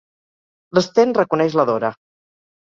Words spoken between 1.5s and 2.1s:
la Dora.